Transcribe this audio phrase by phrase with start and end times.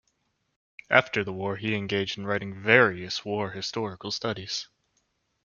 [0.89, 4.67] After the war he engaged in writing various war-historical studies.